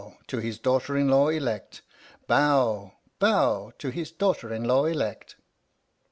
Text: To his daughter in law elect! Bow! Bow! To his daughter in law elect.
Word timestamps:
To 0.29 0.39
his 0.39 0.57
daughter 0.57 0.97
in 0.97 1.09
law 1.09 1.27
elect! 1.27 1.83
Bow! 2.25 2.93
Bow! 3.19 3.71
To 3.77 3.89
his 3.91 4.09
daughter 4.11 4.51
in 4.51 4.63
law 4.63 4.85
elect. 4.85 5.35